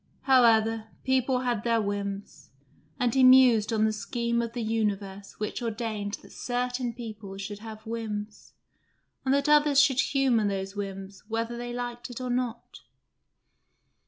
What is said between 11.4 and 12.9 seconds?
they liked it or not.